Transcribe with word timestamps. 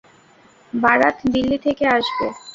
বারাত 0.73 1.17
দিল্লি 1.33 1.57
থেকে 1.65 1.83
আসবে। 1.97 2.25